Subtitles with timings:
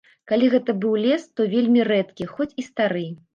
[0.29, 3.07] Калі гэта быў лес, то вельмі рэдкі, хоць і стары.